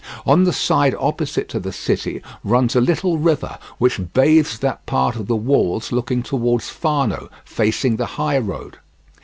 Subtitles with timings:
[0.25, 5.15] On the side opposite to the city runs a little river which bathes that part
[5.15, 8.79] of the walls looking towards Fano, facing the high road.